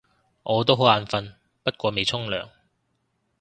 [0.41, 2.49] 我都好眼瞓，不過未沖涼